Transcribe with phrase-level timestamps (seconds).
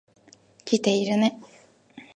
[0.65, 1.39] 来ているね。